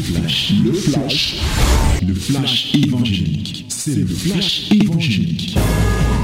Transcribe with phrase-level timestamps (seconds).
[0.00, 1.40] flash, le flash,
[2.06, 3.66] le flash évangélique.
[3.68, 5.58] C'est le flash évangélique.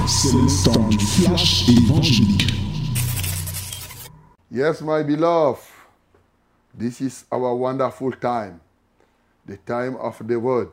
[0.06, 2.52] C'est le temps du flash évangélique.
[4.50, 5.62] Yes, my beloved,
[6.74, 8.60] this is our wonderful time,
[9.44, 10.70] the time of the Word,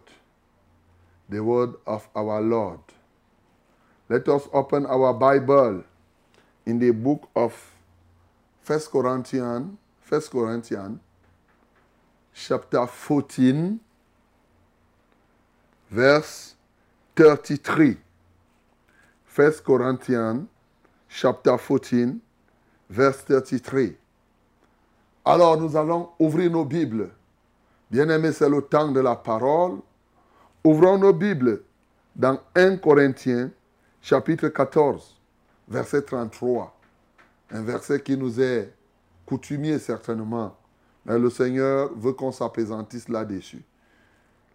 [1.29, 2.79] the Word of our Lord.
[4.09, 5.83] Let us open our Bible
[6.65, 7.53] in the book of
[8.61, 10.99] First Corinthians, First Corinthians,
[12.33, 13.77] chapter 14,
[15.91, 16.55] verse
[17.15, 17.97] 33.
[19.25, 20.47] First Corinthians,
[21.07, 22.19] chapter 14,
[22.89, 23.95] verse 33.
[25.25, 27.09] Alors nous allons ouvrir nos Bibles.
[27.89, 29.79] Bien-aimés, c'est le temps de la parole.
[30.63, 31.63] Ouvrons nos Bibles
[32.15, 33.51] dans 1 Corinthiens,
[34.01, 35.19] chapitre 14,
[35.67, 36.75] verset 33.
[37.51, 38.73] Un verset qui nous est
[39.25, 40.55] coutumier certainement.
[41.05, 43.63] Mais le Seigneur veut qu'on s'apaisantisse là-dessus.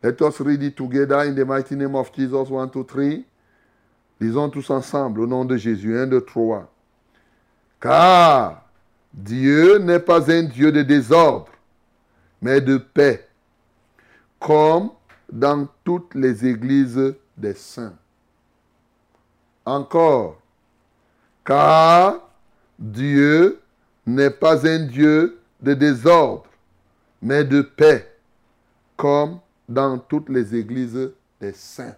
[0.02, 2.50] Let us read it together in the mighty name of Jesus.
[2.50, 3.25] 1, 2, 3.
[4.20, 5.98] Lisons tous ensemble au nom de Jésus.
[5.98, 6.70] 1, 2, 3.
[7.81, 8.64] Car
[9.12, 11.53] Dieu n'est pas un Dieu de désordre,
[12.41, 13.28] mais de paix,
[14.39, 14.91] comme
[15.30, 17.97] dans toutes les églises des saints.
[19.64, 20.41] Encore,
[21.45, 22.20] car
[22.78, 23.61] Dieu
[24.06, 26.45] n'est pas un Dieu de désordre,
[27.20, 28.14] mais de paix,
[28.97, 31.97] comme dans toutes les églises des saints.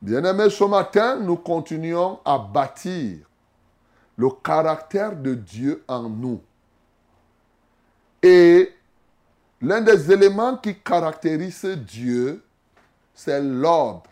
[0.00, 3.18] Bien-aimés, ce matin, nous continuons à bâtir
[4.16, 6.40] le caractère de Dieu en nous.
[8.22, 8.72] Et
[9.60, 12.42] l'un des éléments qui caractérise Dieu,
[13.14, 14.10] c'est l'ordre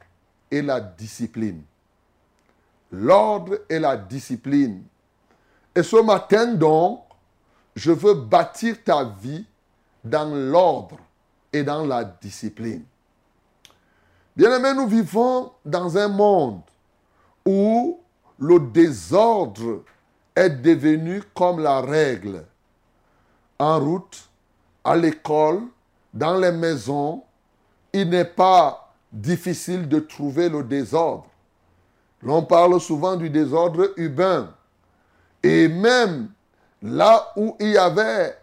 [0.50, 1.62] et la discipline.
[2.90, 4.82] L'ordre et la discipline.
[5.74, 7.02] Et ce matin, donc,
[7.78, 9.46] je veux bâtir ta vie
[10.02, 10.98] dans l'ordre
[11.52, 12.82] et dans la discipline.
[14.36, 16.62] Bien-aimés, nous vivons dans un monde
[17.46, 18.00] où
[18.40, 19.84] le désordre
[20.34, 22.44] est devenu comme la règle.
[23.60, 24.28] En route,
[24.82, 25.62] à l'école,
[26.12, 27.22] dans les maisons,
[27.92, 31.26] il n'est pas difficile de trouver le désordre.
[32.22, 34.52] L'on parle souvent du désordre urbain.
[35.44, 36.30] Et même
[36.82, 38.36] là où il y avait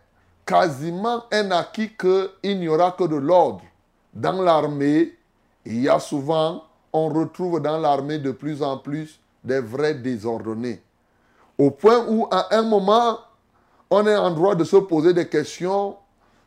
[0.45, 3.63] quasiment un acquis qu'il n'y aura que de l'ordre,
[4.13, 5.17] dans l'armée,
[5.65, 6.63] il y a souvent,
[6.93, 10.81] on retrouve dans l'armée de plus en plus des vrais désordonnés.
[11.57, 13.19] Au point où, à un moment,
[13.89, 15.95] on est en droit de se poser des questions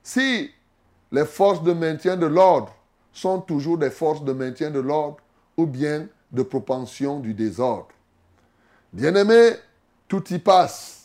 [0.03, 0.51] si
[1.11, 2.73] les forces de maintien de l'ordre
[3.13, 5.19] sont toujours des forces de maintien de l'ordre
[5.57, 7.89] ou bien de propension du désordre.
[8.93, 9.53] Bien-aimés,
[10.07, 10.98] tout y passe.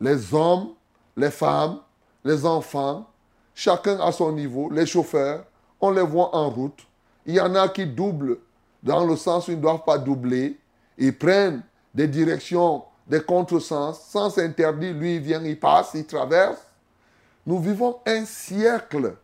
[0.00, 0.70] Les hommes,
[1.16, 1.80] les femmes,
[2.24, 3.06] les enfants,
[3.54, 5.44] chacun à son niveau, les chauffeurs,
[5.80, 6.86] on les voit en route.
[7.24, 8.38] Il y en a qui doublent
[8.82, 10.58] dans le sens où ils ne doivent pas doubler.
[10.98, 11.62] Ils prennent
[11.94, 16.60] des directions des contresens, sens interdit, lui il vient, il passe, il traverse.
[17.46, 19.14] Nous vivons un siècle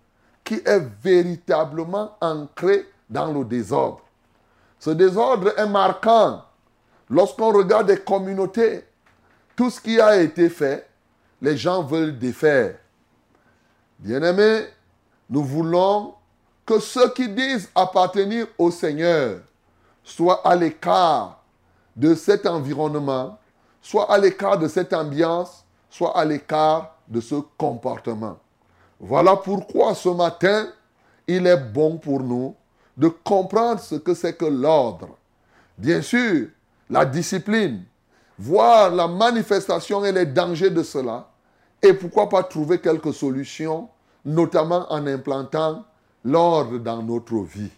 [0.45, 4.03] qui est véritablement ancré dans le désordre.
[4.79, 6.45] Ce désordre est marquant.
[7.11, 8.85] Lorsqu'on regarde des communautés,
[9.57, 10.89] tout ce qui a été fait,
[11.41, 12.77] les gens veulent défaire.
[13.99, 14.67] Bien-aimés,
[15.29, 16.15] nous voulons
[16.65, 19.41] que ceux qui disent appartenir au Seigneur
[20.05, 21.43] soient à l'écart
[21.95, 23.39] de cet environnement
[23.83, 28.39] soit à l'écart de cette ambiance, soit à l'écart de ce comportement.
[28.99, 30.69] Voilà pourquoi ce matin,
[31.27, 32.55] il est bon pour nous
[32.97, 35.09] de comprendre ce que c'est que l'ordre.
[35.77, 36.49] Bien sûr,
[36.89, 37.83] la discipline,
[38.39, 41.29] voir la manifestation et les dangers de cela,
[41.83, 43.89] et pourquoi pas trouver quelques solutions,
[44.25, 45.85] notamment en implantant
[46.25, 47.71] l'ordre dans notre vie.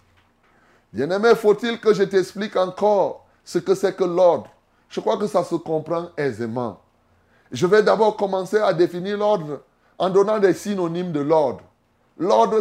[0.93, 4.49] Bien-aimé, faut-il que je t'explique encore ce que c'est que l'ordre?
[4.89, 6.79] Je crois que ça se comprend aisément.
[7.51, 9.61] Je vais d'abord commencer à définir l'ordre
[9.99, 11.63] en donnant des synonymes de l'ordre.
[12.19, 12.61] L'ordre,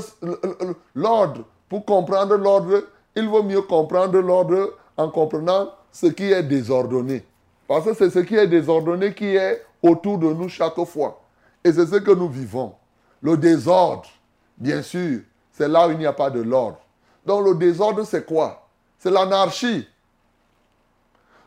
[0.95, 2.83] l'ordre, pour comprendre l'ordre,
[3.15, 7.25] il vaut mieux comprendre l'ordre en comprenant ce qui est désordonné.
[7.67, 11.21] Parce que c'est ce qui est désordonné qui est autour de nous chaque fois.
[11.63, 12.73] Et c'est ce que nous vivons.
[13.21, 14.09] Le désordre,
[14.57, 15.21] bien sûr,
[15.51, 16.79] c'est là où il n'y a pas de l'ordre.
[17.25, 18.67] Donc le désordre, c'est quoi?
[18.99, 19.87] C'est l'anarchie.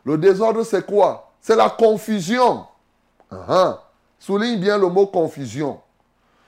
[0.03, 1.31] Le désordre, c'est quoi?
[1.41, 2.65] C'est la confusion.
[3.31, 3.73] Uh
[4.19, 5.79] Souligne bien le mot confusion.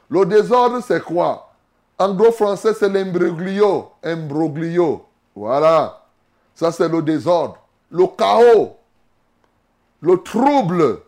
[0.10, 1.52] Le désordre, c'est quoi?
[1.98, 3.92] En gros français, c'est l'imbroglio.
[4.04, 5.06] Imbroglio.
[5.36, 6.02] Voilà.
[6.56, 7.58] Ça, c'est le désordre.
[7.92, 8.78] Le chaos.
[10.02, 11.02] Le trouble.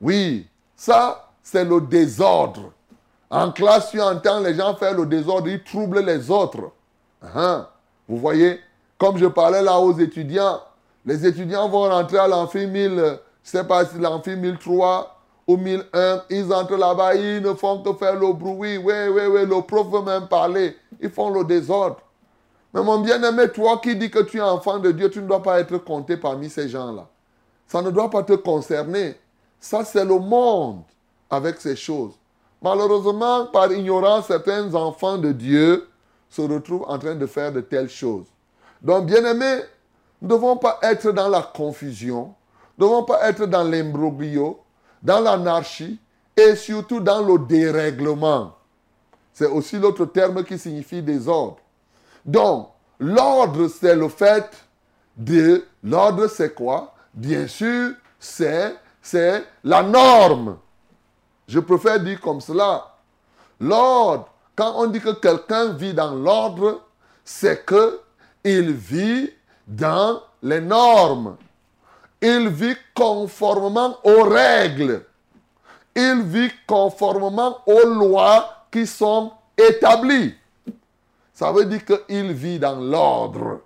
[0.00, 0.46] Oui,
[0.76, 2.72] ça, c'est le désordre.
[3.30, 6.70] En classe, tu entends les gens faire le désordre, ils troublent les autres.
[7.22, 7.66] Hein?
[8.08, 8.60] Vous voyez,
[8.98, 10.60] comme je parlais là aux étudiants,
[11.04, 15.56] les étudiants vont rentrer à l'amphi 1000, je ne sais pas si l'amphi 1003 ou
[15.56, 18.78] 1001, ils entrent là-bas, ils ne font que faire le bruit.
[18.78, 20.76] Oui, oui, oui, le prof veut même parler.
[21.00, 21.98] Ils font le désordre.
[22.72, 25.42] Mais mon bien-aimé, toi qui dis que tu es enfant de Dieu, tu ne dois
[25.42, 27.06] pas être compté parmi ces gens-là.
[27.66, 29.16] Ça ne doit pas te concerner.
[29.58, 30.82] Ça, c'est le monde
[31.30, 32.12] avec ces choses.
[32.62, 35.88] Malheureusement, par ignorance, certains enfants de Dieu
[36.30, 38.26] se retrouvent en train de faire de telles choses.
[38.80, 39.60] Donc, bien-aimés,
[40.20, 42.34] nous ne devons pas être dans la confusion,
[42.78, 44.60] nous ne devons pas être dans l'imbroglio,
[45.02, 45.98] dans l'anarchie
[46.36, 48.54] et surtout dans le dérèglement.
[49.32, 51.58] C'est aussi l'autre terme qui signifie désordre.
[52.24, 52.68] Donc,
[52.98, 54.50] l'ordre, c'est le fait
[55.16, 55.64] de...
[55.82, 56.93] L'ordre, c'est quoi?
[57.14, 60.58] Bien sûr, c'est, c'est la norme.
[61.46, 62.96] Je préfère dire comme cela.
[63.60, 66.82] L'ordre, quand on dit que quelqu'un vit dans l'ordre,
[67.24, 68.00] c'est que
[68.42, 69.30] il vit
[69.66, 71.36] dans les normes.
[72.20, 75.04] Il vit conformément aux règles.
[75.94, 80.34] Il vit conformément aux lois qui sont établies.
[81.32, 83.60] Ça veut dire qu'il vit dans l'ordre.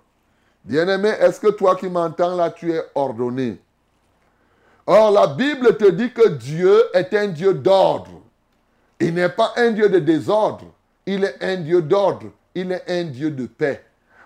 [0.63, 3.59] Bien-aimé, est-ce que toi qui m'entends là, tu es ordonné?
[4.85, 8.21] Or, la Bible te dit que Dieu est un Dieu d'ordre.
[8.99, 10.65] Il n'est pas un Dieu de désordre.
[11.05, 12.27] Il est un Dieu d'ordre.
[12.55, 13.83] Il est un Dieu de paix.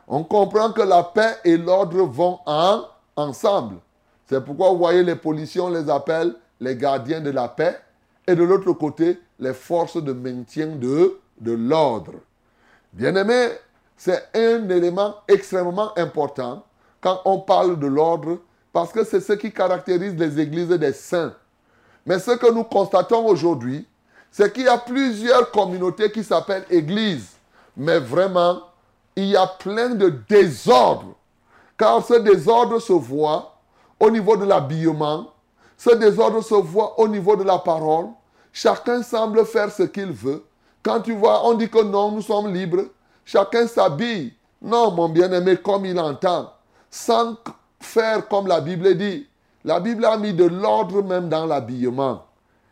[0.08, 2.84] On comprend que la paix et l'ordre vont en,
[3.16, 3.76] ensemble.
[4.26, 7.78] C'est pourquoi vous voyez les policiers, les appelle les gardiens de la paix.
[8.26, 12.14] Et de l'autre côté, les forces de maintien de, de l'ordre.
[12.94, 13.50] Bien-aimé,
[14.04, 16.66] c'est un élément extrêmement important
[17.00, 18.40] quand on parle de l'ordre,
[18.74, 21.34] parce que c'est ce qui caractérise les églises des saints.
[22.06, 23.88] Mais ce que nous constatons aujourd'hui,
[24.30, 27.30] c'est qu'il y a plusieurs communautés qui s'appellent églises.
[27.78, 28.64] Mais vraiment,
[29.16, 31.16] il y a plein de désordres.
[31.78, 33.56] Car ce désordre se voit
[34.02, 35.32] au niveau de l'habillement,
[35.78, 38.08] ce désordre se voit au niveau de la parole.
[38.52, 40.44] Chacun semble faire ce qu'il veut.
[40.82, 42.84] Quand tu vois, on dit que non, nous sommes libres.
[43.26, 44.34] Chacun s'habille.
[44.62, 46.52] Non, mon bien-aimé, comme il entend.
[46.90, 47.38] Sans
[47.80, 49.28] faire comme la Bible dit.
[49.66, 52.26] La Bible a mis de l'ordre même dans l'habillement.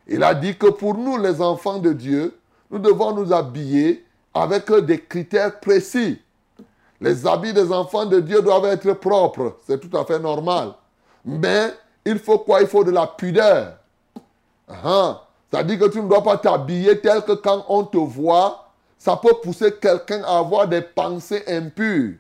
[0.08, 2.38] Il a dit que pour nous, les enfants de Dieu,
[2.70, 6.20] nous devons nous habiller avec des critères précis.
[7.00, 9.58] Les habits des enfants de Dieu doivent être propres.
[9.66, 10.74] C'est tout à fait normal.
[11.26, 11.74] Mais
[12.06, 12.62] il faut quoi?
[12.62, 13.74] Il faut de la pudeur.
[14.70, 15.20] Hein?
[15.50, 18.61] C'est-à-dire que tu ne dois pas t'habiller tel que quand on te voit,
[19.02, 22.14] ça peut pousser quelqu'un à avoir des pensées impures.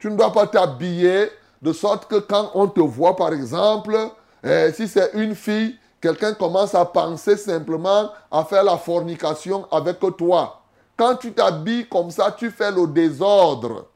[0.00, 1.30] Tu ne dois pas t'habiller
[1.62, 3.96] de sorte que quand on te voit, par exemple,
[4.42, 10.00] eh, si c'est une fille, quelqu'un commence à penser simplement à faire la fornication avec
[10.18, 10.60] toi.
[10.96, 13.86] Quand tu t'habilles comme ça, tu fais le désordre.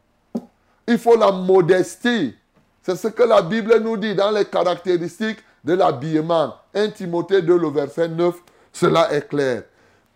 [0.87, 2.37] Il faut la modestie.
[2.83, 6.55] C'est ce que la Bible nous dit dans les caractéristiques de l'habillement.
[6.73, 8.37] 1 Timothée 2, le verset 9
[8.73, 9.65] cela est clair.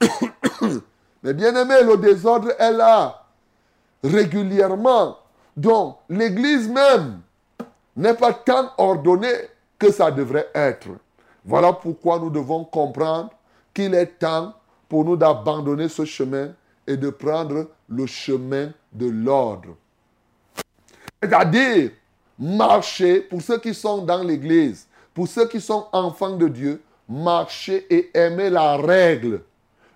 [1.22, 3.22] Mais bien aimé, le désordre est là
[4.02, 5.18] régulièrement.
[5.56, 7.20] Donc, l'Église même
[7.96, 9.34] n'est pas tant ordonnée
[9.78, 10.88] que ça devrait être.
[11.44, 13.30] Voilà pourquoi nous devons comprendre
[13.72, 14.52] qu'il est temps
[14.88, 16.50] pour nous d'abandonner ce chemin
[16.86, 19.76] et de prendre le chemin de l'ordre.
[21.22, 21.90] C'est-à-dire,
[22.38, 27.86] marcher, pour ceux qui sont dans l'Église, pour ceux qui sont enfants de Dieu, marcher
[27.90, 29.42] et aimer la règle.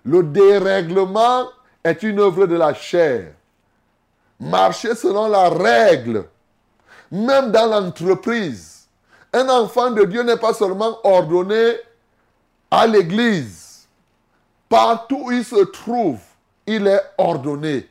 [0.03, 1.45] Le dérèglement
[1.83, 3.33] est une œuvre de la chair.
[4.39, 6.25] Marcher selon la règle,
[7.11, 8.87] même dans l'entreprise.
[9.33, 11.75] Un enfant de Dieu n'est pas seulement ordonné
[12.69, 13.87] à l'église.
[14.67, 16.19] Partout où il se trouve,
[16.65, 17.87] il est ordonné.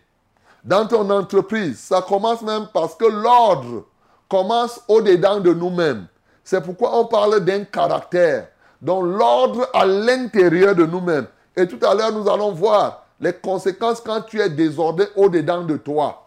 [0.64, 3.84] Dans ton entreprise, ça commence même parce que l'ordre
[4.28, 6.06] commence au-dedans de nous-mêmes.
[6.44, 8.48] C'est pourquoi on parle d'un caractère.
[8.82, 11.26] Donc l'ordre à l'intérieur de nous-mêmes.
[11.60, 15.76] Et tout à l'heure, nous allons voir les conséquences quand tu es désordé au-dedans de
[15.76, 16.26] toi.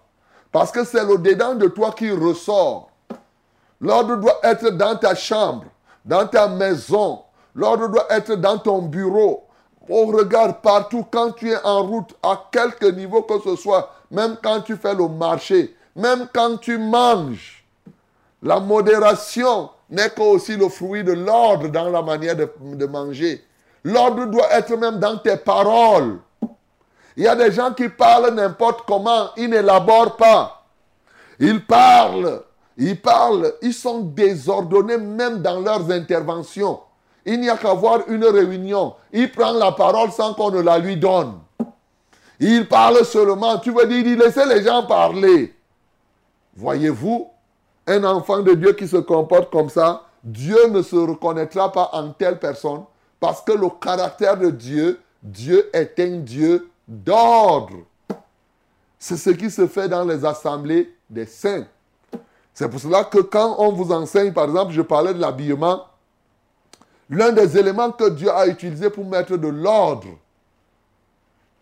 [0.52, 2.92] Parce que c'est le dedans de toi qui ressort.
[3.82, 5.66] L'ordre doit être dans ta chambre,
[6.06, 7.24] dans ta maison.
[7.56, 9.48] L'ordre doit être dans ton bureau.
[9.90, 14.38] On regarde partout quand tu es en route, à quelque niveau que ce soit, même
[14.42, 17.66] quand tu fais le marché, même quand tu manges.
[18.44, 23.44] La modération n'est qu'aussi le fruit de l'ordre dans la manière de manger.
[23.84, 26.20] L'ordre doit être même dans tes paroles.
[27.16, 30.66] Il y a des gens qui parlent n'importe comment, ils n'élaborent pas.
[31.40, 32.42] Ils parlent,
[32.78, 36.80] ils parlent, ils sont désordonnés même dans leurs interventions.
[37.25, 38.96] Il n'y a qu'à voir une réunion.
[39.12, 41.40] Il prend la parole sans qu'on ne la lui donne.
[42.40, 43.60] Il parle seulement.
[43.60, 45.54] Tu veux dire, il laissez les gens parler.
[46.56, 47.30] Voyez-vous,
[47.88, 52.10] un enfant de Dieu qui se comporte comme ça, Dieu ne se reconnaîtra pas en
[52.12, 52.84] telle personne
[53.24, 57.77] parce que le caractère de Dieu, Dieu est un Dieu d'ordre.
[59.00, 61.65] C'est ce qui se fait dans les assemblées des saints.
[62.53, 65.86] C'est pour cela que quand on vous enseigne, par exemple, je parlais de l'habillement,
[67.10, 70.10] l'un des éléments que Dieu a utilisé pour mettre de l'ordre,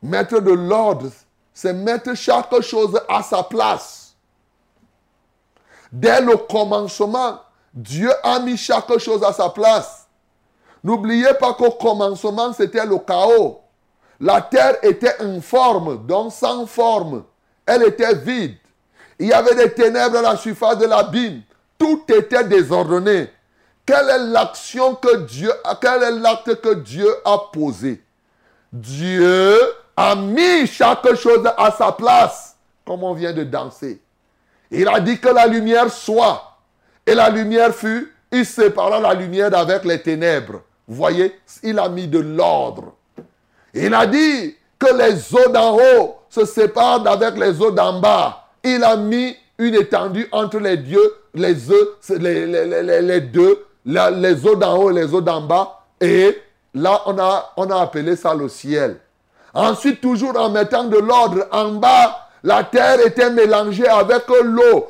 [0.02, 1.12] mettre de l'ordre,
[1.54, 4.16] c'est mettre chaque chose à sa place.
[5.92, 7.40] Dès le commencement,
[7.72, 10.01] Dieu a mis chaque chose à sa place.
[10.84, 13.62] N'oubliez pas qu'au commencement, c'était le chaos.
[14.20, 17.24] La terre était informe, donc sans forme.
[17.66, 18.58] Elle était vide.
[19.20, 21.42] Il y avait des ténèbres à la surface de l'abîme.
[21.78, 23.30] Tout était désordonné.
[23.86, 28.04] Quelle est l'action que Dieu, quel est l'acte que Dieu a posé?
[28.72, 29.60] Dieu
[29.98, 34.02] a mis chaque chose à sa place, comme on vient de danser.
[34.70, 36.58] Il a dit que la lumière soit.
[37.06, 40.62] Et la lumière fut, il sépara la lumière avec les ténèbres.
[40.92, 41.34] Voyez,
[41.64, 42.96] il a mis de l'ordre.
[43.74, 48.44] Il a dit que les eaux d'en haut se séparent avec les eaux d'en bas.
[48.62, 51.56] Il a mis une étendue entre les dieux, les,
[52.10, 55.80] les, les, deux, les eaux d'en haut et les eaux d'en bas.
[56.02, 56.38] Et
[56.74, 58.98] là, on a, on a appelé ça le ciel.
[59.54, 64.88] Ensuite, toujours en mettant de l'ordre en bas, la terre était mélangée avec l'eau.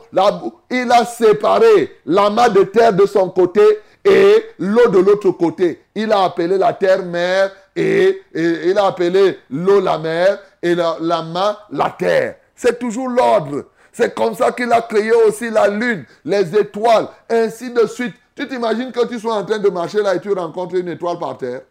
[0.72, 3.62] Il a séparé l'amas de terre de son côté
[4.03, 5.84] et l'eau de l'autre côté.
[5.96, 10.98] Il a appelé la terre mer et, il a appelé l'eau la mer et la,
[11.00, 12.36] l'amas la terre.
[12.55, 13.65] C'est toujours l'ordre.
[13.91, 18.15] C'est comme ça qu'il a créé aussi la lune, les étoiles, ainsi de suite.
[18.36, 21.20] Tu t'imagines que tu sois en train de marcher là et tu rencontres une étoile
[21.20, 21.62] par terre?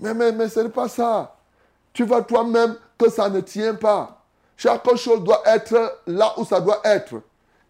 [0.00, 1.36] Mais, mais, mais ce n'est pas ça.
[1.92, 4.22] Tu vois toi-même que ça ne tient pas.
[4.56, 7.14] Chaque chose doit être là où ça doit être.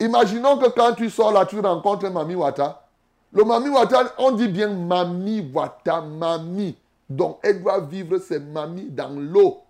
[0.01, 2.86] Imaginons que quand tu sors là, tu rencontres Mami Wata.
[3.37, 6.75] Le Mami Wata, on dit bien Mami Wata, Mami.
[7.09, 9.61] Donc, elle doit vivre ses mamies dans l'eau.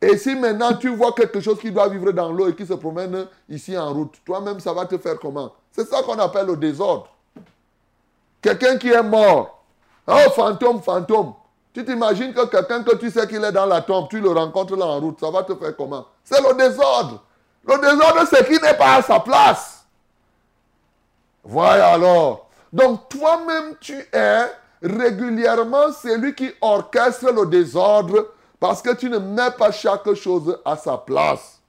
[0.00, 2.72] Et si maintenant tu vois quelque chose qui doit vivre dans l'eau et qui se
[2.72, 5.52] promène ici en route, toi-même, ça va te faire comment?
[5.70, 7.08] C'est ça qu'on appelle le désordre.
[8.40, 9.62] Quelqu'un qui est mort.
[10.06, 11.34] Oh, fantôme, fantôme.
[11.74, 14.76] Tu t'imagines que quelqu'un que tu sais qu'il est dans la tombe, tu le rencontres
[14.76, 16.06] là en route, ça va te faire comment?
[16.24, 17.22] C'est le désordre.
[17.66, 19.84] Le désordre, c'est qui n'est pas à sa place.
[21.44, 22.45] Voilà alors.
[22.72, 24.42] Donc toi-même, tu es
[24.82, 28.28] régulièrement celui qui orchestre le désordre
[28.60, 31.60] parce que tu ne mets pas chaque chose à sa place.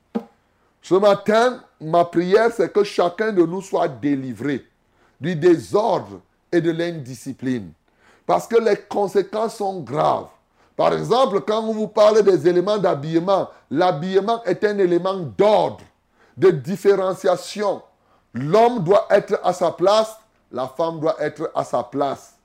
[0.81, 4.65] Ce matin, ma prière, c'est que chacun de nous soit délivré
[5.19, 7.71] du désordre et de l'indiscipline.
[8.25, 10.27] Parce que les conséquences sont graves.
[10.75, 15.83] Par exemple, quand on vous parle des éléments d'habillement, l'habillement est un élément d'ordre,
[16.37, 17.81] de différenciation.
[18.33, 20.17] L'homme doit être à sa place,
[20.51, 22.35] la femme doit être à sa place.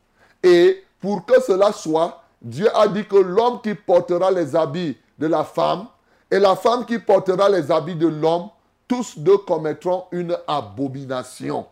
[0.42, 5.26] Et pour que cela soit, Dieu a dit que l'homme qui portera les habits de
[5.26, 5.86] la femme
[6.30, 8.48] et la femme qui portera les habits de l'homme,
[8.88, 11.66] tous deux commettront une abomination.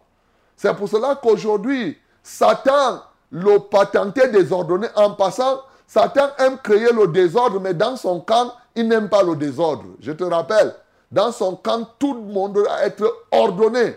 [0.57, 4.89] C'est pour cela qu'aujourd'hui, Satan le patenté désordonné.
[4.95, 9.37] En passant, Satan aime créer le désordre, mais dans son camp, il n'aime pas le
[9.37, 9.85] désordre.
[10.01, 10.75] Je te rappelle,
[11.11, 13.97] dans son camp, tout le monde doit être ordonné,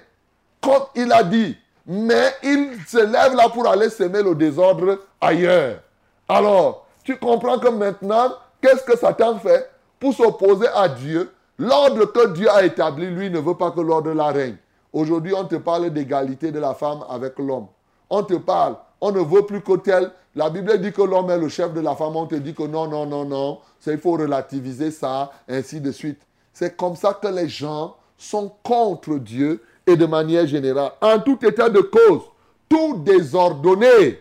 [0.61, 1.55] comme il a dit.
[1.85, 5.79] Mais il se lève là pour aller semer le désordre ailleurs.
[6.27, 11.31] Alors, tu comprends que maintenant, qu'est-ce que Satan fait pour s'opposer à Dieu?
[11.57, 14.55] L'ordre que Dieu a établi, lui, ne veut pas que l'ordre la règne.
[14.91, 17.67] Aujourd'hui, on te parle d'égalité de la femme avec l'homme.
[18.09, 18.75] On te parle
[19.05, 20.11] on ne veut plus que tel.
[20.33, 22.15] La Bible dit que l'homme est le chef de la femme.
[22.15, 23.59] On te dit que non, non, non, non.
[23.85, 26.21] Il faut relativiser ça, ainsi de suite.
[26.53, 30.91] C'est comme ça que les gens sont contre Dieu et de manière générale.
[31.01, 32.21] En tout état de cause,
[32.69, 34.19] tout désordonné,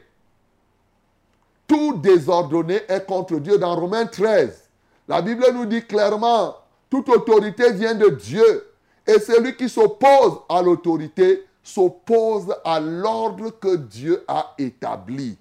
[1.66, 3.58] tout désordonné est contre Dieu.
[3.58, 4.68] Dans Romains 13,
[5.08, 6.56] la Bible nous dit clairement,
[6.90, 8.68] toute autorité vient de Dieu.
[9.06, 15.36] Et celui qui s'oppose à l'autorité s'oppose à l'ordre que Dieu a établi.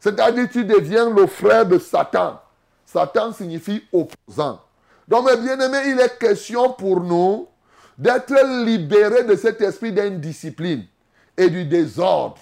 [0.00, 2.40] C'est-à-dire tu deviens le frère de Satan.
[2.84, 4.60] Satan signifie opposant.
[5.06, 7.46] Donc mes bien-aimés, il est question pour nous
[7.98, 10.86] d'être libérés de cet esprit d'indiscipline
[11.36, 12.38] et du désordre,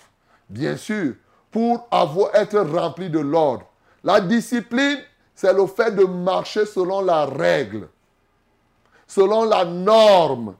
[0.48, 1.14] bien sûr,
[1.50, 3.66] pour avoir, être rempli de l'ordre.
[4.04, 4.98] La discipline,
[5.34, 7.88] c'est le fait de marcher selon la règle,
[9.06, 10.54] selon la norme,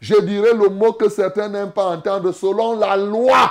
[0.00, 3.50] je dirais le mot que certains n'aiment pas entendre, selon la loi.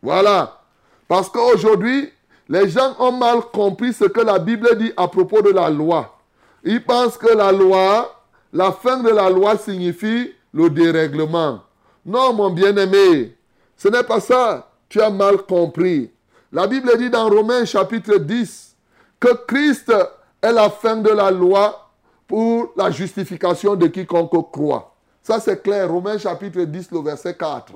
[0.00, 0.60] Voilà.
[1.08, 2.12] Parce qu'aujourd'hui,
[2.48, 6.18] Les gens ont mal compris ce que la Bible dit à propos de la loi.
[6.62, 8.23] Ils pensent que la loi,
[8.54, 11.60] la fin de la loi signifie le dérèglement.
[12.06, 13.36] Non, mon bien-aimé,
[13.76, 14.70] ce n'est pas ça.
[14.88, 16.12] Tu as mal compris.
[16.52, 18.76] La Bible dit dans Romains chapitre 10
[19.18, 19.92] que Christ
[20.40, 21.90] est la fin de la loi
[22.28, 24.94] pour la justification de quiconque croit.
[25.20, 27.72] Ça c'est clair, Romains chapitre 10, le verset 4.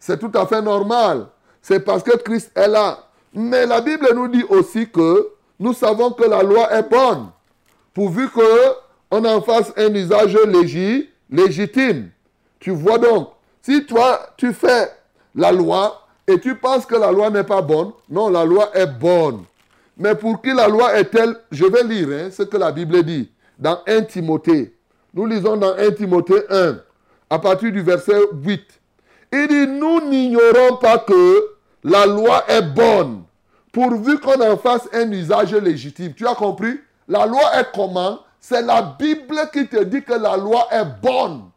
[0.00, 1.28] C'est tout à fait normal.
[1.62, 2.98] C'est parce que Christ est là.
[3.32, 5.28] Mais la Bible nous dit aussi que
[5.60, 7.28] nous savons que la loi est bonne,
[7.94, 8.28] pourvu
[9.10, 10.36] qu'on en fasse un usage
[11.30, 12.10] légitime.
[12.60, 13.30] Tu vois donc,
[13.62, 14.90] si toi, tu fais
[15.34, 18.86] la loi et tu penses que la loi n'est pas bonne, non, la loi est
[18.86, 19.44] bonne.
[19.96, 23.30] Mais pour qui la loi est-elle Je vais lire hein, ce que la Bible dit
[23.58, 24.74] dans 1 Timothée.
[25.12, 26.78] Nous lisons dans 1 Timothée 1,
[27.30, 28.62] à partir du verset 8.
[29.32, 31.44] Il dit, nous n'ignorons pas que
[31.84, 33.22] la loi est bonne,
[33.72, 36.14] pourvu qu'on en fasse un usage légitime.
[36.14, 36.78] Tu as compris?
[37.08, 38.20] La loi est comment?
[38.40, 41.50] C'est la Bible qui te dit que la loi est bonne.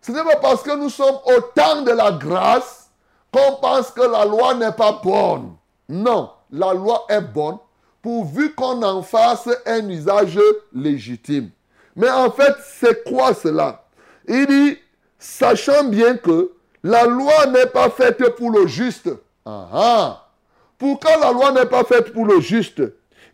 [0.00, 2.90] Ce n'est pas parce que nous sommes au temps de la grâce
[3.32, 5.56] qu'on pense que la loi n'est pas bonne.
[5.88, 7.58] Non, la loi est bonne
[8.06, 10.38] pourvu qu'on en fasse un usage
[10.72, 11.50] légitime.
[11.96, 13.82] Mais en fait, c'est quoi cela?
[14.28, 14.78] Il dit,
[15.18, 16.52] sachant bien que
[16.84, 19.10] la loi n'est pas faite pour le juste.
[19.44, 20.28] Ah, ah.
[20.78, 22.80] Pourquoi la loi n'est pas faite pour le juste?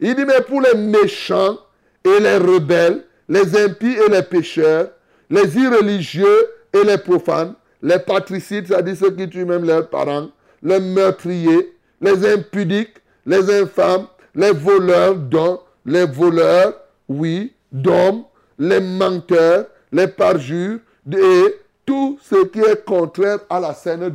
[0.00, 1.58] Il dit, mais pour les méchants
[2.04, 4.90] et les rebelles, les impies et les pécheurs,
[5.30, 10.28] les irreligieux et les profanes, les patricides, c'est-à-dire ceux qui tuent même leurs parents,
[10.62, 16.74] les meurtriers, les impudiques, les infâmes, les voleurs d'hommes, les voleurs,
[17.08, 18.24] oui, d'hommes,
[18.58, 20.78] les menteurs, les parjures
[21.10, 24.12] et tout ce qui est contraire à la saine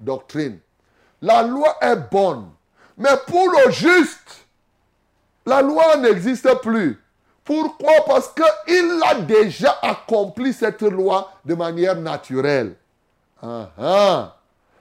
[0.00, 0.58] doctrine.
[1.20, 2.46] La loi est bonne,
[2.96, 4.46] mais pour le juste,
[5.46, 7.01] la loi n'existe plus.
[7.44, 8.04] Pourquoi?
[8.06, 12.76] Parce qu'il a déjà accompli cette loi de manière naturelle.
[13.42, 14.36] Ah, ah.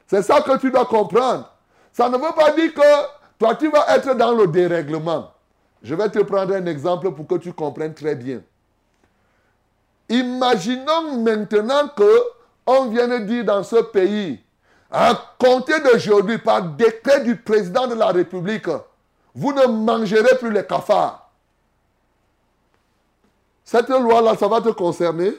[0.08, 1.50] C'est ça que tu dois comprendre.
[1.92, 2.82] Ça ne veut pas dire que
[3.40, 5.32] toi, tu vas être dans le dérèglement.
[5.82, 8.42] Je vais te prendre un exemple pour que tu comprennes très bien.
[10.10, 12.24] Imaginons maintenant que
[12.68, 14.40] on vienne dire dans ce pays,
[14.92, 18.68] à compter d'aujourd'hui, par décret du président de la République,
[19.34, 21.31] vous ne mangerez plus les cafards.
[23.72, 25.32] Cette loi-là, ça va te concerner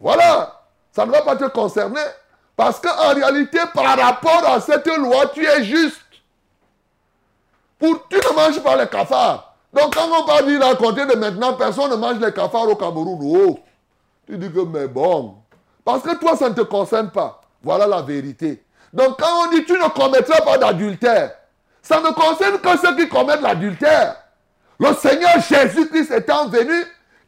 [0.00, 0.58] Voilà,
[0.90, 2.00] ça ne va pas te concerner.
[2.56, 6.00] Parce qu'en réalité, par rapport à cette loi, tu es juste.
[7.78, 9.54] Pour, tu ne manges pas les cafards.
[9.70, 13.18] Donc quand on va dire à de maintenant, personne ne mange les cafards au Cameroun.
[13.20, 13.58] Oh,
[14.26, 15.34] tu dis que mais bon.
[15.84, 17.42] Parce que toi, ça ne te concerne pas.
[17.62, 18.64] Voilà la vérité.
[18.94, 21.34] Donc quand on dit tu ne commettras pas d'adultère,
[21.82, 24.16] ça ne concerne que ceux qui commettent l'adultère.
[24.80, 26.72] Le Seigneur Jésus-Christ étant venu,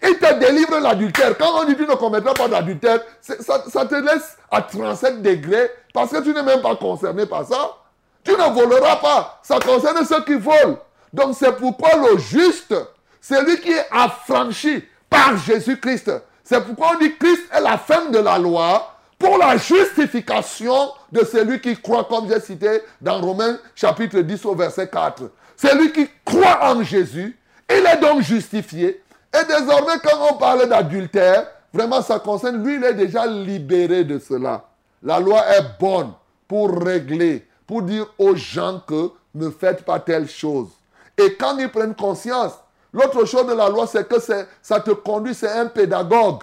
[0.02, 1.36] il te délivre l'adultère.
[1.36, 6.10] Quand on dit tu ne commettras pas d'adultère, ça, te laisse à 37 degrés parce
[6.10, 7.76] que tu n'es même pas concerné par ça.
[8.24, 9.40] Tu ne voleras pas.
[9.42, 10.78] Ça concerne ceux qui volent.
[11.12, 12.74] Donc c'est pourquoi le juste,
[13.20, 16.10] celui qui est affranchi par Jésus-Christ.
[16.42, 21.22] C'est pourquoi on dit Christ est la fin de la loi pour la justification de
[21.22, 25.24] celui qui croit, comme j'ai cité dans Romains chapitre 10 au verset 4.
[25.54, 27.38] Celui qui croit en Jésus
[27.78, 29.02] il est donc justifié.
[29.34, 34.18] Et désormais, quand on parle d'adultère, vraiment ça concerne, lui, il est déjà libéré de
[34.18, 34.64] cela.
[35.02, 36.12] La loi est bonne
[36.46, 40.68] pour régler, pour dire aux gens que ne faites pas telle chose.
[41.16, 42.52] Et quand ils prennent conscience,
[42.92, 46.42] l'autre chose de la loi, c'est que ça te conduit, c'est un pédagogue.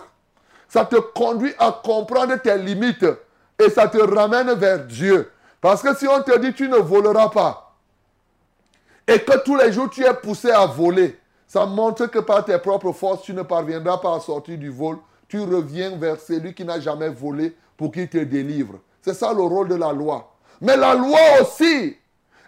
[0.68, 3.06] Ça te conduit à comprendre tes limites
[3.58, 5.32] et ça te ramène vers Dieu.
[5.62, 7.69] Parce que si on te dit tu ne voleras pas,
[9.10, 11.18] et que tous les jours tu es poussé à voler,
[11.48, 14.98] ça montre que par tes propres forces, tu ne parviendras pas à sortir du vol.
[15.28, 18.76] Tu reviens vers celui qui n'a jamais volé pour qu'il te délivre.
[19.02, 20.32] C'est ça le rôle de la loi.
[20.62, 21.98] Mais la loi aussi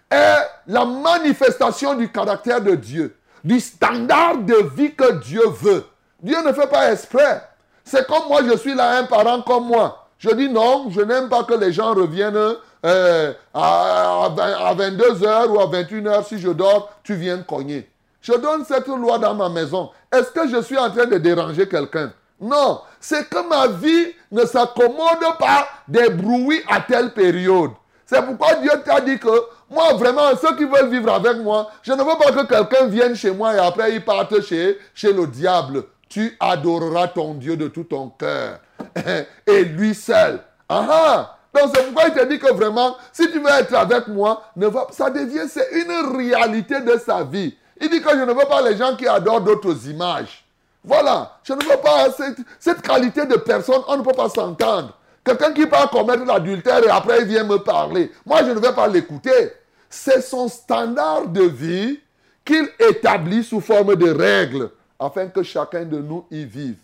[0.08, 0.36] est
[0.68, 5.84] la manifestation du caractère de Dieu, du standard de vie que Dieu veut.
[6.22, 7.42] Dieu ne fait pas exprès.
[7.82, 10.06] C'est comme moi, je suis là, un parent comme moi.
[10.18, 14.28] Je dis non, je n'aime pas que les gens reviennent euh, à,
[14.76, 17.88] 22h ou à 21h, si je dors, tu viens cogner.
[18.20, 19.90] Je donne cette loi dans ma maison.
[20.12, 22.12] Est-ce que je suis en train de déranger quelqu'un?
[22.40, 27.70] Non, c'est que ma vie ne s'accommode pas des bruits à telle période.
[28.04, 29.28] C'est pourquoi Dieu t'a dit que
[29.70, 33.14] moi, vraiment, ceux qui veulent vivre avec moi, je ne veux pas que quelqu'un vienne
[33.14, 35.84] chez moi et après il parte chez, chez le diable.
[36.08, 38.58] Tu adoreras ton Dieu de tout ton cœur.
[39.46, 40.40] Et lui seul.
[40.68, 44.08] Ah, ah Donc c'est pourquoi il te dit que vraiment, si tu veux être avec
[44.08, 44.42] moi,
[44.90, 47.54] ça devient, c'est une réalité de sa vie.
[47.80, 50.44] Il dit que je ne veux pas les gens qui adorent d'autres images.
[50.84, 52.08] Voilà, je ne veux pas
[52.58, 54.96] cette, qualité de personne, on ne peut pas s'entendre.
[55.24, 58.10] Quelqu'un qui part commettre l'adultère et après il vient me parler.
[58.26, 59.52] Moi, je ne vais pas l'écouter.
[59.88, 62.00] C'est son standard de vie
[62.44, 66.78] qu'il établit sous forme de règles afin que chacun de nous y vive.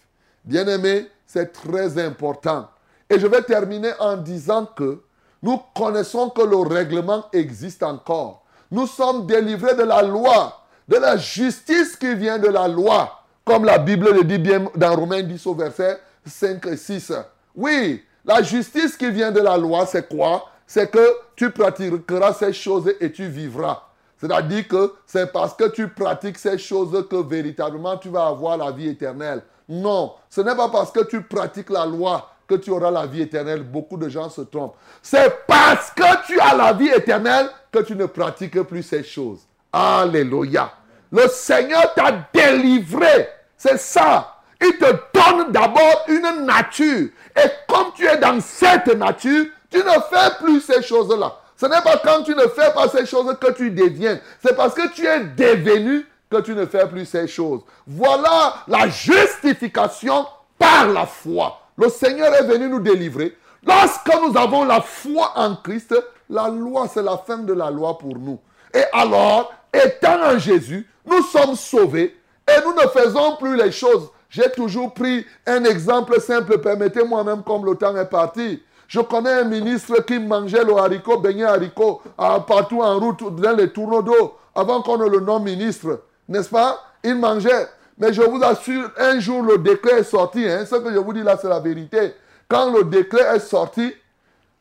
[0.45, 2.69] Bien-aimé, c'est très important.
[3.11, 5.03] Et je vais terminer en disant que
[5.43, 8.45] nous connaissons que le règlement existe encore.
[8.71, 13.65] Nous sommes délivrés de la loi, de la justice qui vient de la loi, comme
[13.65, 17.13] la Bible le dit bien dans Romains 10 au verset 5 et 6.
[17.55, 20.51] Oui, la justice qui vient de la loi, c'est quoi?
[20.67, 23.85] C'est que tu pratiqueras ces choses et tu vivras.
[24.21, 28.71] C'est-à-dire que c'est parce que tu pratiques ces choses que véritablement tu vas avoir la
[28.71, 29.43] vie éternelle.
[29.69, 33.23] Non, ce n'est pas parce que tu pratiques la loi que tu auras la vie
[33.23, 33.63] éternelle.
[33.63, 34.77] Beaucoup de gens se trompent.
[35.03, 39.41] C'est parce que tu as la vie éternelle que tu ne pratiques plus ces choses.
[39.73, 40.73] Alléluia.
[41.13, 43.29] Le Seigneur t'a délivré.
[43.57, 44.37] C'est ça.
[44.61, 47.09] Il te donne d'abord une nature.
[47.37, 51.37] Et comme tu es dans cette nature, tu ne fais plus ces choses-là.
[51.57, 54.19] Ce n'est pas quand tu ne fais pas ces choses que tu deviens.
[54.43, 57.61] C'est parce que tu es devenu que tu ne fais plus ces choses.
[57.87, 60.27] Voilà la justification
[60.59, 61.61] par la foi.
[61.79, 63.37] Le Seigneur est venu nous délivrer.
[63.65, 65.95] Lorsque nous avons la foi en Christ,
[66.29, 68.39] la loi, c'est la fin de la loi pour nous.
[68.75, 74.11] Et alors, étant en Jésus, nous sommes sauvés et nous ne faisons plus les choses
[74.31, 78.63] j'ai toujours pris un exemple simple, permettez-moi même comme le temps est parti.
[78.87, 82.03] Je connais un ministre qui mangeait le haricot, beignet haricot,
[82.47, 86.03] partout en route, dans les tourneaux d'eau, avant qu'on ne le nomme ministre.
[86.29, 86.79] N'est-ce pas?
[87.05, 87.69] Il mangeait.
[87.99, 90.49] Mais je vous assure, un jour le décret est sorti.
[90.49, 92.15] Hein, ce que je vous dis là, c'est la vérité.
[92.49, 93.93] Quand le décret est sorti,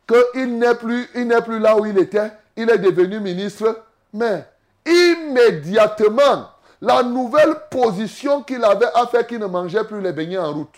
[0.07, 3.83] qu'il n'est plus, il n'est plus là où il était, il est devenu ministre.
[4.13, 4.45] Mais
[4.85, 6.49] immédiatement,
[6.81, 10.75] la nouvelle position qu'il avait a fait qu'il ne mangeait plus les beignets en route.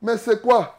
[0.00, 0.76] Mais c'est quoi?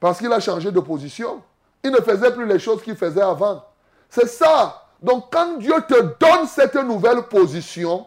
[0.00, 1.42] Parce qu'il a changé de position.
[1.82, 3.64] Il ne faisait plus les choses qu'il faisait avant.
[4.10, 4.84] C'est ça.
[5.00, 8.06] Donc quand Dieu te donne cette nouvelle position,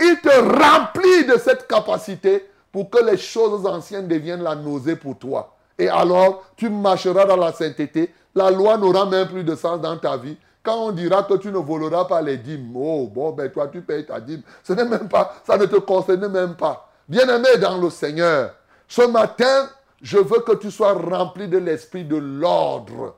[0.00, 5.18] il te remplit de cette capacité pour que les choses anciennes deviennent la nausée pour
[5.18, 5.56] toi.
[5.78, 8.12] Et alors, tu marcheras dans la sainteté.
[8.34, 10.36] La loi n'aura même plus de sens dans ta vie
[10.68, 13.80] quand on dira que tu ne voleras pas les dîmes, oh, bon, ben toi, tu
[13.80, 14.42] payes ta dîme.
[14.62, 16.90] Ce n'est même pas, ça ne te concerne même pas.
[17.08, 18.54] Bien-aimé dans le Seigneur,
[18.86, 19.70] ce matin,
[20.02, 23.14] je veux que tu sois rempli de l'esprit de l'ordre.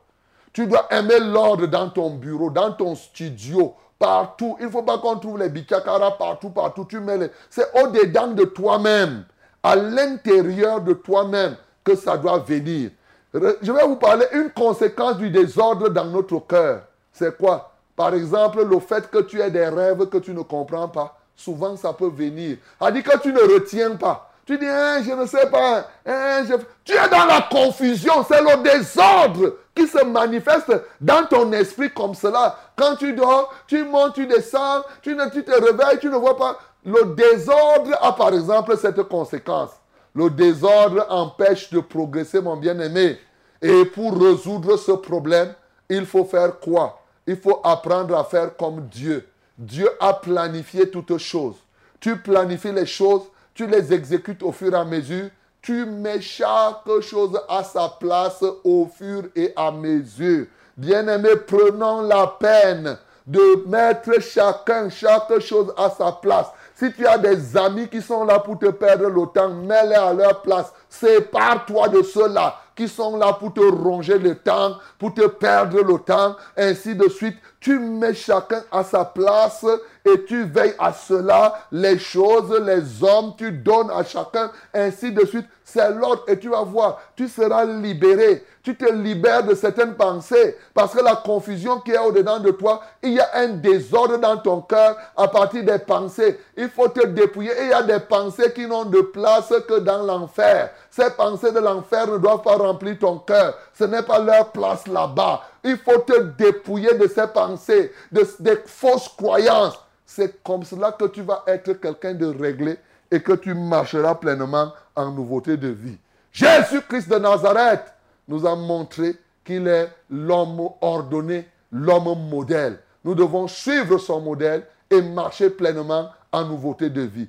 [0.52, 4.56] Tu dois aimer l'ordre dans ton bureau, dans ton studio, partout.
[4.58, 6.84] Il ne faut pas qu'on trouve les bichakara partout, partout.
[6.86, 7.30] Tu mets les...
[7.48, 9.24] C'est au-dedans de toi-même,
[9.62, 12.90] à l'intérieur de toi-même que ça doit venir.
[13.32, 16.80] Je vais vous parler une conséquence du désordre dans notre cœur.
[17.12, 17.72] C'est quoi?
[17.94, 21.16] Par exemple, le fait que tu aies des rêves que tu ne comprends pas.
[21.36, 22.56] Souvent, ça peut venir.
[22.80, 24.30] A dit que tu ne retiens pas.
[24.46, 25.86] Tu dis, hein, je ne sais pas.
[26.06, 26.42] Hein,
[26.84, 28.24] tu es dans la confusion.
[28.26, 32.58] C'est le désordre qui se manifeste dans ton esprit comme cela.
[32.76, 36.58] Quand tu dors, tu montes, tu descends, tu, tu te réveilles, tu ne vois pas.
[36.84, 39.70] Le désordre a par exemple cette conséquence.
[40.14, 43.18] Le désordre empêche de progresser, mon bien-aimé.
[43.62, 45.54] Et pour résoudre ce problème,
[45.88, 47.00] il faut faire quoi?
[47.26, 49.28] Il faut apprendre à faire comme Dieu.
[49.56, 51.56] Dieu a planifié toutes choses.
[52.00, 53.22] Tu planifies les choses,
[53.54, 55.28] tu les exécutes au fur et à mesure.
[55.62, 60.46] Tu mets chaque chose à sa place au fur et à mesure.
[60.76, 62.96] Bien-aimés, prenons la peine
[63.26, 66.46] de mettre chacun, chaque chose à sa place.
[66.74, 70.14] Si tu as des amis qui sont là pour te perdre le temps, mets-les à
[70.14, 70.72] leur place.
[70.88, 75.98] Sépare-toi de ceux-là qui sont là pour te ronger le temps, pour te perdre le
[75.98, 77.36] temps, ainsi de suite.
[77.60, 79.66] Tu mets chacun à sa place
[80.04, 81.66] et tu veilles à cela.
[81.70, 85.46] Les choses, les hommes, tu donnes à chacun, ainsi de suite.
[85.62, 88.44] C'est l'autre et tu vas voir, tu seras libéré.
[88.62, 92.82] Tu te libères de certaines pensées parce que la confusion qui est au-dedans de toi,
[93.02, 96.38] il y a un désordre dans ton cœur à partir des pensées.
[96.56, 97.52] Il faut te dépouiller.
[97.52, 100.70] Et il y a des pensées qui n'ont de place que dans l'enfer.
[100.90, 103.54] Ces pensées de l'enfer ne doivent pas remplir ton cœur.
[103.80, 105.40] Ce n'est pas leur place là-bas.
[105.64, 109.82] Il faut te dépouiller de ces pensées, de, des fausses croyances.
[110.04, 112.76] C'est comme cela que tu vas être quelqu'un de réglé
[113.10, 115.96] et que tu marcheras pleinement en nouveauté de vie.
[116.30, 117.94] Jésus-Christ de Nazareth
[118.28, 122.80] nous a montré qu'il est l'homme ordonné, l'homme modèle.
[123.02, 127.28] Nous devons suivre son modèle et marcher pleinement en nouveauté de vie.